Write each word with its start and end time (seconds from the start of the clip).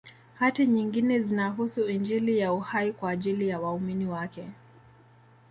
Hati 0.39 0.65
nyingine 0.67 1.19
zinahusu 1.19 1.87
Injili 1.89 2.37
ya 2.39 2.53
Uhai 2.53 2.91
kwa 2.93 3.11
ajili 3.11 3.47
ya 3.47 3.59
waumini 3.59 4.05
wake 4.05 4.47